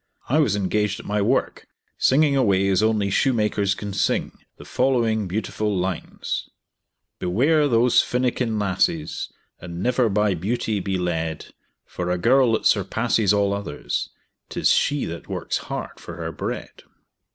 [0.29, 1.67] I was engaged at my work,
[1.99, 6.49] singing away as only shoemakers can sing, the following beautiful lines:
[7.19, 11.53] "Beware those finikin lasses, And never by beauty be led;
[11.85, 14.09] For a girl that surpasses all others
[14.49, 16.81] 'Tis she that works hard for her bread."